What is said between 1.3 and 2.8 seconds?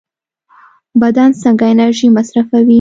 څنګه انرژي مصرفوي؟